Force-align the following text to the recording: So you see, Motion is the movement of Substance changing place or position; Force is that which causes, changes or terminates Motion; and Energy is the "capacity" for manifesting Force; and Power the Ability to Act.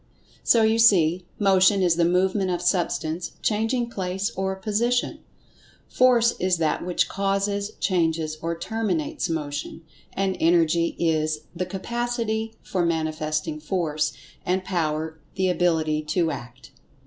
So 0.41 0.63
you 0.63 0.79
see, 0.79 1.25
Motion 1.37 1.83
is 1.83 1.95
the 1.95 2.05
movement 2.05 2.49
of 2.49 2.59
Substance 2.59 3.33
changing 3.43 3.91
place 3.91 4.31
or 4.31 4.55
position; 4.55 5.19
Force 5.87 6.33
is 6.39 6.57
that 6.57 6.83
which 6.83 7.07
causes, 7.07 7.73
changes 7.79 8.39
or 8.41 8.57
terminates 8.57 9.29
Motion; 9.29 9.83
and 10.13 10.35
Energy 10.39 10.95
is 10.97 11.41
the 11.55 11.67
"capacity" 11.67 12.55
for 12.63 12.83
manifesting 12.83 13.59
Force; 13.59 14.11
and 14.43 14.63
Power 14.65 15.19
the 15.35 15.49
Ability 15.49 16.01
to 16.05 16.31
Act. 16.31 16.71